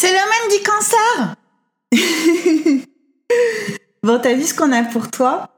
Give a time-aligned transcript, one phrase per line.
[0.00, 1.36] C'est le même du cancer
[4.02, 5.54] Bon, t'as vu ce qu'on a pour toi?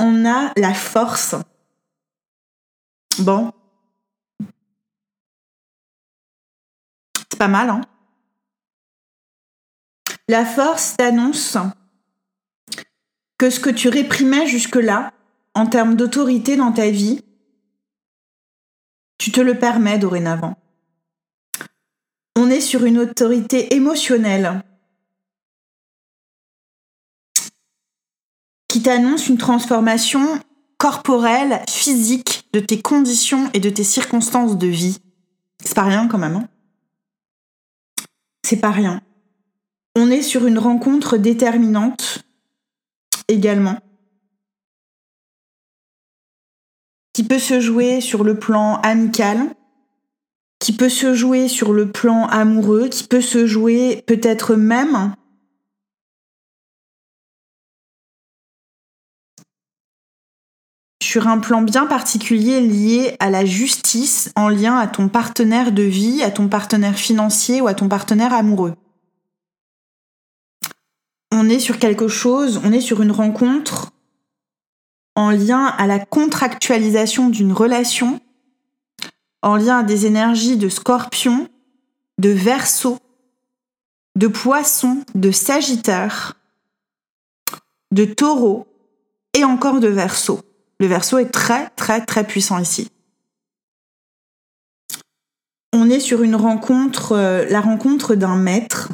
[0.00, 1.36] On a la force.
[3.20, 3.52] Bon.
[7.30, 7.82] C'est pas mal, hein?
[10.26, 11.56] La force t'annonce
[13.38, 15.12] que ce que tu réprimais jusque-là,
[15.54, 17.24] en termes d'autorité dans ta vie,
[19.18, 20.56] tu te le permets dorénavant.
[22.44, 24.62] On est sur une autorité émotionnelle
[28.68, 30.38] qui t'annonce une transformation
[30.76, 34.98] corporelle, physique de tes conditions et de tes circonstances de vie.
[35.64, 36.36] C'est pas rien quand même.
[36.36, 36.48] Hein
[38.44, 39.00] C'est pas rien.
[39.96, 42.24] On est sur une rencontre déterminante
[43.26, 43.78] également.
[47.14, 49.56] Qui peut se jouer sur le plan amical,
[50.64, 55.14] qui peut se jouer sur le plan amoureux, qui peut se jouer peut-être même
[61.02, 65.82] sur un plan bien particulier lié à la justice en lien à ton partenaire de
[65.82, 68.74] vie, à ton partenaire financier ou à ton partenaire amoureux.
[71.30, 73.90] On est sur quelque chose, on est sur une rencontre
[75.14, 78.18] en lien à la contractualisation d'une relation,
[79.44, 81.48] en lien à des énergies de scorpion,
[82.18, 82.98] de verso,
[84.16, 86.34] de poisson, de sagittaire,
[87.92, 88.66] de taureau
[89.34, 90.40] et encore de verso.
[90.80, 92.90] Le verso est très très très puissant ici.
[95.74, 98.88] On est sur une rencontre, euh, la rencontre d'un maître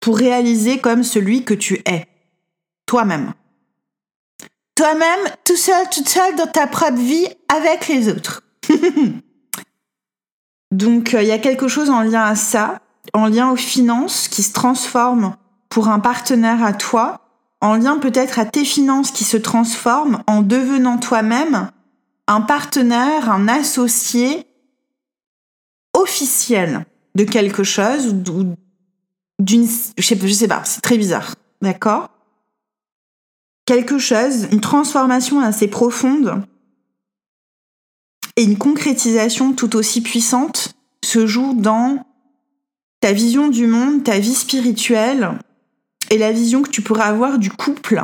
[0.00, 2.06] pour réaliser comme celui que tu es,
[2.86, 3.34] toi-même.
[4.74, 8.42] Toi-même, tout seul, toute seule dans ta propre vie avec les autres.
[10.72, 12.80] Donc euh, il y a quelque chose en lien à ça,
[13.12, 15.36] en lien aux finances qui se transforment
[15.68, 17.20] pour un partenaire à toi
[17.64, 21.70] en lien peut-être à tes finances qui se transforment en devenant toi-même
[22.26, 24.46] un partenaire, un associé
[25.94, 26.84] officiel
[27.14, 28.54] de quelque chose ou
[29.38, 32.10] d'une, je sais, je sais pas, c'est très bizarre, d'accord?
[33.66, 36.44] Quelque chose, une transformation assez profonde
[38.36, 42.04] et une concrétisation tout aussi puissante se joue dans
[43.00, 45.38] ta vision du monde, ta vie spirituelle,
[46.10, 48.02] et la vision que tu pourrais avoir du couple,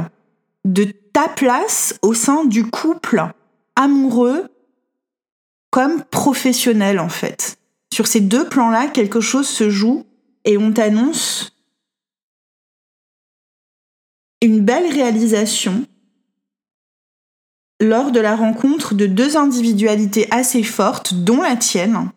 [0.65, 3.25] de ta place au sein du couple
[3.77, 4.49] amoureux
[5.71, 7.57] comme professionnel en fait.
[7.93, 10.07] Sur ces deux plans-là, quelque chose se joue
[10.45, 11.53] et on t'annonce
[14.43, 15.85] une belle réalisation
[17.81, 22.11] lors de la rencontre de deux individualités assez fortes, dont la tienne,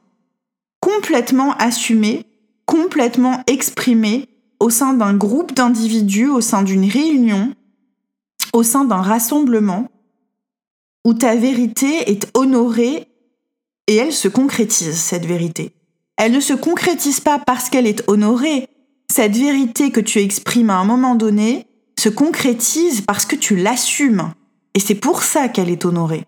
[0.82, 2.26] complètement assumées,
[2.66, 4.28] complètement exprimées
[4.60, 7.54] au sein d'un groupe d'individus, au sein d'une réunion,
[8.54, 9.90] au sein d'un rassemblement,
[11.06, 13.08] où ta vérité est honorée
[13.88, 15.74] et elle se concrétise, cette vérité.
[16.18, 18.68] Elle ne se concrétise pas parce qu'elle est honorée.
[19.12, 21.68] Cette vérité que tu exprimes à un moment donné
[21.98, 24.34] se concrétise parce que tu l'assumes.
[24.74, 26.26] Et c'est pour ça qu'elle est honorée.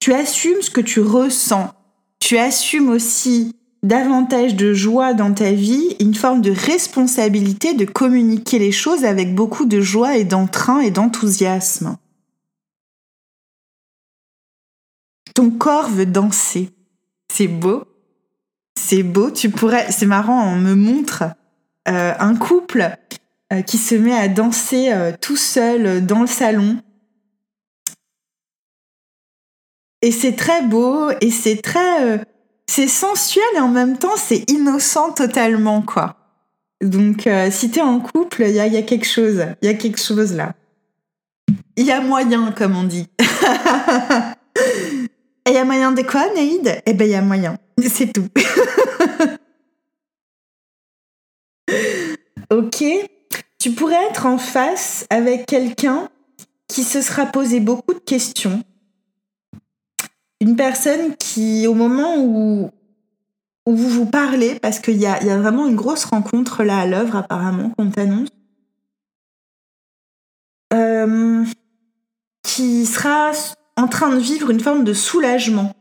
[0.00, 1.74] Tu assumes ce que tu ressens.
[2.20, 8.58] Tu assumes aussi davantage de joie dans ta vie, une forme de responsabilité de communiquer
[8.58, 11.96] les choses avec beaucoup de joie et d'entrain et d'enthousiasme.
[15.34, 16.70] Ton corps veut danser.
[17.32, 17.84] C'est beau.
[18.78, 19.30] C'est beau.
[19.30, 19.90] Tu pourrais.
[19.92, 20.50] C'est marrant.
[20.50, 21.24] On me montre
[21.88, 22.96] euh, un couple
[23.52, 26.78] euh, qui se met à danser euh, tout seul dans le salon.
[30.02, 32.24] Et c'est très beau et c'est très
[32.68, 36.16] c'est sensuel et en même temps c'est innocent totalement quoi.
[36.82, 40.00] Donc euh, si t'es en couple, il y a, quelque chose, il y a quelque
[40.00, 40.54] chose là.
[41.76, 43.08] Il y a moyen comme on dit.
[43.18, 43.24] et
[45.46, 47.56] il y a moyen de quoi, Naïd Eh ben il y a moyen,
[47.88, 48.28] c'est tout.
[52.50, 52.84] ok,
[53.58, 56.08] tu pourrais être en face avec quelqu'un
[56.68, 58.62] qui se sera posé beaucoup de questions
[60.40, 62.70] une personne qui, au moment où,
[63.66, 66.86] vous vous parlez, parce qu'il y a, y a vraiment une grosse rencontre là à
[66.86, 68.28] l'œuvre apparemment qu'on t'annonce,
[70.72, 71.44] euh,
[72.42, 73.32] qui sera
[73.76, 75.74] en train de vivre une forme de soulagement.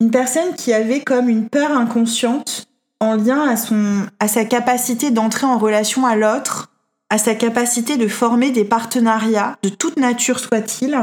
[0.00, 2.66] Une personne qui avait comme une peur inconsciente
[3.00, 6.70] en lien à, son, à sa capacité d'entrer en relation à l'autre,
[7.10, 10.98] à sa capacité de former des partenariats de toute nature soit-il,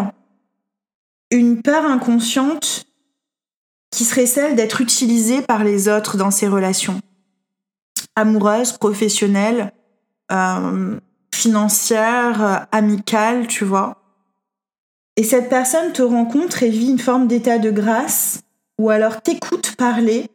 [1.31, 2.85] une peur inconsciente
[3.91, 6.99] qui serait celle d'être utilisé par les autres dans ses relations
[8.15, 9.71] amoureuses, professionnelles,
[10.31, 10.99] euh,
[11.33, 13.97] financières, amicales, tu vois.
[15.17, 18.41] Et cette personne te rencontre et vit une forme d'état de grâce,
[18.77, 20.29] ou alors t'écoute parler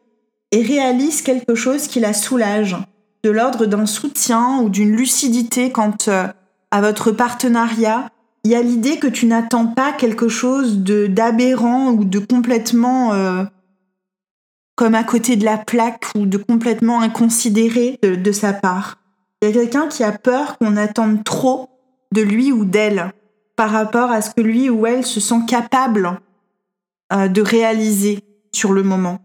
[0.52, 2.76] et réalise quelque chose qui la soulage,
[3.24, 6.28] de l'ordre d'un soutien ou d'une lucidité quant euh,
[6.70, 8.10] à votre partenariat.
[8.44, 13.12] Il y a l'idée que tu n'attends pas quelque chose de d'aberrant ou de complètement
[13.12, 13.44] euh,
[14.76, 18.98] comme à côté de la plaque ou de complètement inconsidéré de, sa part.
[19.42, 21.70] Il y a quelqu'un qui a peur qu'on attende trop
[22.12, 23.12] de lui ou d'elle
[23.56, 26.20] par rapport à ce que lui ou elle se sent capable
[27.12, 28.20] euh, de réaliser
[28.54, 29.18] sur le moment.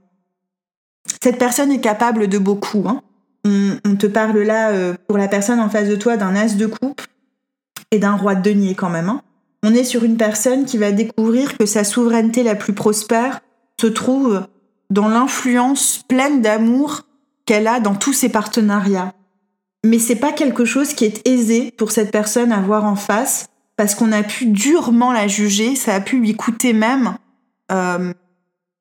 [1.23, 2.83] Cette personne est capable de beaucoup.
[2.87, 3.01] Hein.
[3.43, 6.67] On, te parle là, euh, pour la personne en face de toi, d'un as de
[6.67, 7.01] coupe
[7.91, 9.09] et d'un roi de denier quand même.
[9.09, 9.21] Hein.
[9.63, 13.41] On est sur une personne qui va découvrir que sa souveraineté la plus prospère
[13.79, 14.45] se trouve
[14.89, 17.01] dans l'influence pleine d'amour
[17.45, 19.13] qu'elle a dans tous ses partenariats.
[19.83, 23.47] Mais c'est pas quelque chose qui est aisé pour cette personne à voir en face
[23.77, 27.15] parce qu'on a pu durement la juger, ça a pu lui coûter même
[27.71, 28.13] euh,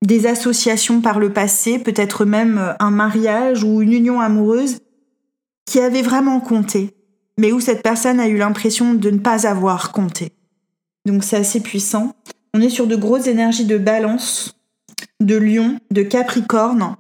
[0.03, 4.79] des associations par le passé, peut-être même euh, un mariage ou une union amoureuse
[5.67, 6.95] qui avait vraiment compté,
[7.39, 10.33] mais où cette personne a eu l'impression de ne pas avoir compté.
[11.07, 12.15] Donc c'est assez puissant.
[12.55, 14.57] On est sur de grosses énergies de balance,
[15.21, 16.97] de lion, de capricorne,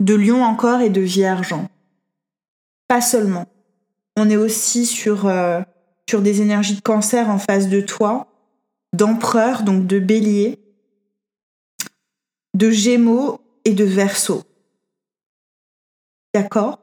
[0.00, 1.54] de lion encore et de vierge.
[2.88, 3.46] Pas seulement.
[4.16, 5.60] On est aussi sur euh,
[6.08, 8.26] sur des énergies de cancer en face de toi,
[8.92, 10.58] d'empereur, donc de bélier,
[12.62, 14.44] de gémeaux et de verso.
[16.32, 16.78] D'accord?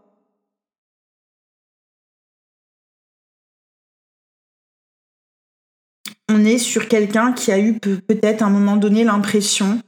[6.28, 9.82] On est sur quelqu'un qui a eu peut-être à un moment donné l'impression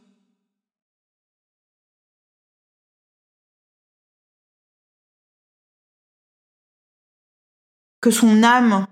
[7.99, 8.87] que son âme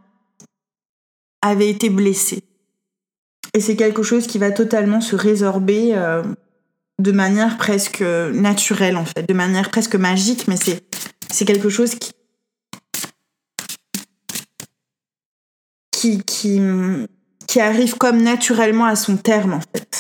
[1.41, 2.43] avait été blessé.
[3.53, 6.23] Et c'est quelque chose qui va totalement se résorber euh,
[6.99, 11.95] de manière presque naturelle, en fait, de manière presque magique, mais c'est, quelque chose
[15.91, 19.99] qui, qui, arrive comme naturellement à son terme, en fait.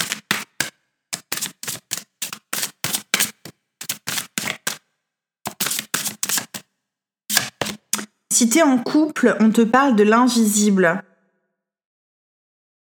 [8.31, 11.03] Si tu es en couple, on te parle de l'invisible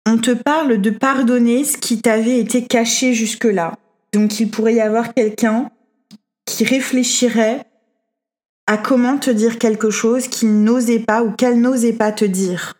[0.05, 3.77] on te parle de pardonner ce qui t'avait été caché jusque-là.
[4.13, 5.71] Donc il pourrait y avoir quelqu'un
[6.45, 7.65] qui réfléchirait
[8.67, 12.75] à comment te dire quelque chose qu'il n'osait pas ou qu'elle n'osait pas te dire.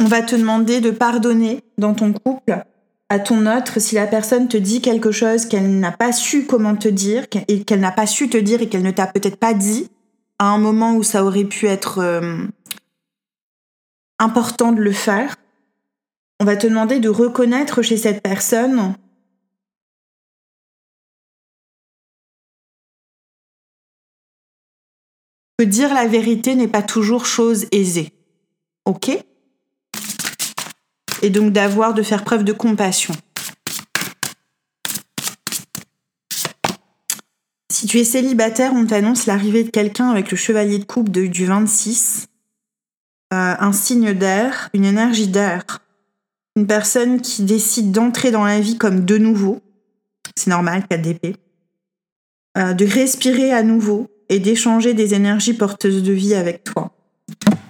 [0.00, 2.64] On va te demander de pardonner dans ton couple
[3.08, 6.76] à ton autre si la personne te dit quelque chose qu'elle n'a pas su comment
[6.76, 9.54] te dire et qu'elle n'a pas su te dire et qu'elle ne t'a peut-être pas
[9.54, 9.88] dit
[10.38, 12.46] à un moment où ça aurait pu être euh,
[14.18, 15.36] important de le faire.
[16.40, 18.94] On va te demander de reconnaître chez cette personne
[25.58, 28.12] que dire la vérité n'est pas toujours chose aisée.
[28.84, 29.10] OK?
[31.22, 33.14] Et donc d'avoir, de faire preuve de compassion.
[37.82, 41.46] Si tu es célibataire, on t'annonce l'arrivée de quelqu'un avec le chevalier de coupe du
[41.46, 42.28] 26,
[43.34, 45.64] euh, un signe d'air, une énergie d'air,
[46.54, 49.60] une personne qui décide d'entrer dans la vie comme de nouveau,
[50.36, 51.34] c'est normal, 4DP,
[52.56, 56.94] euh, de respirer à nouveau et d'échanger des énergies porteuses de vie avec toi.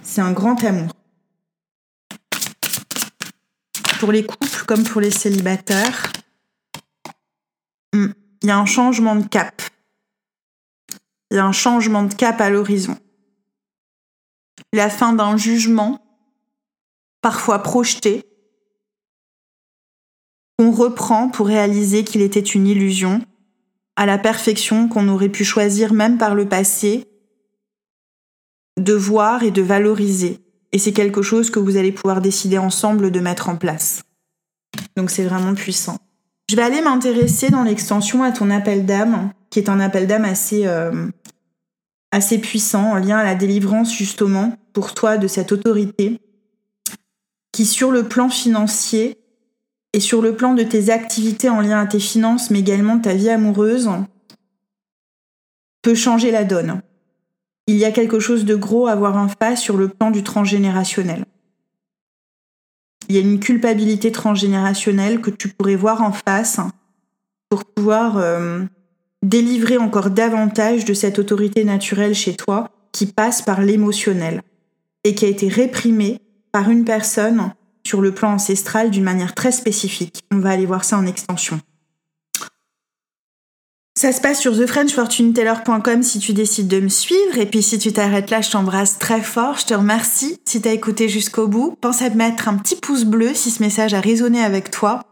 [0.03, 0.91] C'est un grand amour.
[3.99, 6.13] Pour les couples comme pour les célibataires,
[7.93, 8.09] hmm,
[8.43, 9.59] il y a un changement de cap.
[11.33, 12.95] Il y a un changement de cap à l'horizon.
[14.71, 15.99] La fin d'un jugement,
[17.21, 18.23] parfois projeté,
[20.57, 23.21] qu'on reprend pour réaliser qu'il était une illusion,
[23.97, 27.07] à la perfection qu'on aurait pu choisir même par le passé,
[28.79, 30.39] de voir et de valoriser
[30.73, 34.01] et c'est quelque chose que vous allez pouvoir décider ensemble de mettre en place.
[34.97, 35.97] Donc c'est vraiment puissant.
[36.53, 40.23] Je vais aller m'intéresser dans l'extension à ton appel d'âme, qui est un appel d'âme
[40.23, 41.07] assez, euh,
[42.11, 46.21] assez puissant en lien à la délivrance justement pour toi de cette autorité,
[47.51, 49.17] qui sur le plan financier
[49.93, 53.15] et sur le plan de tes activités en lien à tes finances, mais également ta
[53.15, 53.89] vie amoureuse,
[55.81, 56.83] peut changer la donne.
[57.65, 60.21] il y a quelque chose de gros à voir en face sur le plan du
[60.21, 61.25] transgénérationnel.
[63.09, 66.59] Il y a une culpabilité transgénérationnelle que tu pourrais voir en face
[67.49, 68.63] pour pouvoir euh,
[69.21, 74.41] délivrer encore davantage de cette autorité naturelle chez toi qui passe par l'émotionnel
[75.03, 76.19] et qui a été réprimée
[76.51, 77.51] par une personne
[77.85, 80.21] sur le plan ancestral d'une manière très spécifique.
[80.31, 81.59] On va aller voir ça en extension.
[84.03, 87.37] Ça se passe sur thefrenchfortuneteller.com si tu décides de me suivre.
[87.37, 89.57] Et puis si tu t'arrêtes là, je t'embrasse très fort.
[89.57, 91.77] Je te remercie si tu as écouté jusqu'au bout.
[91.79, 95.03] Pense à mettre un petit pouce bleu si ce message a résonné avec toi.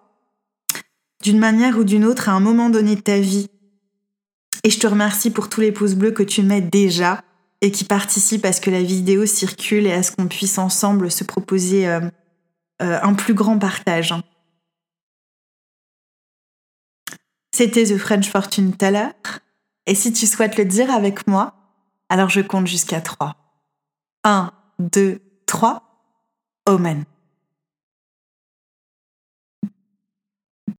[1.24, 3.48] D'une manière ou d'une autre à un moment donné de ta vie.
[4.66, 7.24] Et je te remercie pour tous les pouces bleus que tu mets déjà
[7.62, 11.12] et qui participent à ce que la vidéo circule et à ce qu'on puisse ensemble
[11.12, 12.02] se proposer euh,
[12.82, 14.14] euh, un plus grand partage.
[17.54, 19.10] C'était The French Fortune Teller.
[19.86, 21.54] Et si tu souhaites le dire avec moi,
[22.10, 23.36] alors je compte jusqu'à 3.
[24.24, 25.84] 1, 2, 3.
[26.68, 27.06] Omen.